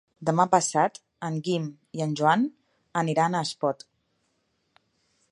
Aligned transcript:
Demà 0.27 0.43
passat 0.53 0.95
en 1.27 1.35
Guim 1.47 1.67
i 1.99 2.03
en 2.05 2.15
Joan 2.21 2.45
aniran 3.01 3.35
a 3.35 3.43
Espot. 3.49 3.85